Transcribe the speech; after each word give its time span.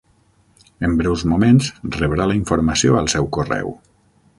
En 0.87 0.95
breus 1.01 1.25
moments 1.33 1.69
rebrà 1.99 2.29
la 2.33 2.41
informació 2.41 3.01
al 3.05 3.15
seu 3.17 3.33
correu. 3.39 3.77